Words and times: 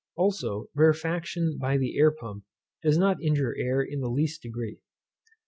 Also, 0.15 0.65
rarefaction 0.73 1.59
by 1.59 1.77
the 1.77 1.95
air 1.99 2.09
pump 2.09 2.43
does 2.81 2.97
not 2.97 3.21
injure 3.21 3.55
air 3.59 3.83
in 3.83 3.99
the 3.99 4.09
least 4.09 4.41
degree. 4.41 4.79